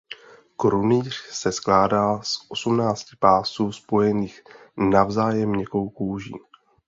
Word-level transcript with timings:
Krunýř 0.57 1.15
se 1.31 1.51
skládá 1.51 2.21
z 2.21 2.33
osmnácti 2.49 3.15
pásů 3.19 3.71
spojených 3.71 4.41
navzájem 4.77 5.49
měkkou 5.49 5.89
kůží. 5.89 6.33